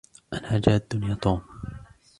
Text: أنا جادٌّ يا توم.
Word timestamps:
أنا 0.33 0.59
جادٌّ 0.59 1.03
يا 1.09 1.13
توم. 1.21 1.39